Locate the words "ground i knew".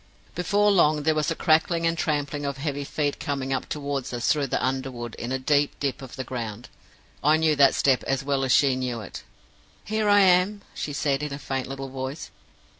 6.23-7.55